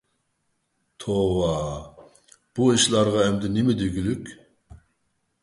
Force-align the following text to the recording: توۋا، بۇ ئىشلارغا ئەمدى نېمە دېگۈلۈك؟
توۋا، 1.03 1.51
بۇ 2.57 2.71
ئىشلارغا 2.77 3.21
ئەمدى 3.27 3.53
نېمە 3.59 3.79
دېگۈلۈك؟ 3.83 4.35